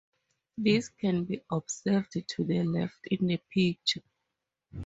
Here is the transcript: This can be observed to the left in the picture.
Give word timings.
This 0.57 0.89
can 0.89 1.25
be 1.25 1.43
observed 1.51 2.17
to 2.29 2.43
the 2.43 2.63
left 2.63 3.05
in 3.11 3.27
the 3.27 3.37
picture. 3.37 4.01